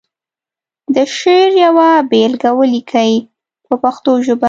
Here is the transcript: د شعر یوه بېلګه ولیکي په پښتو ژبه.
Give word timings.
د 0.95 0.95
شعر 1.17 1.49
یوه 1.65 1.89
بېلګه 2.11 2.51
ولیکي 2.59 3.11
په 3.65 3.73
پښتو 3.83 4.11
ژبه. 4.25 4.39